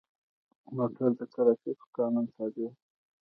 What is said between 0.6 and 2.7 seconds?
موټر د ټرافیکو قانون تابع دی.